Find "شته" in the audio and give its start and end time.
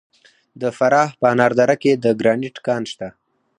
2.91-3.07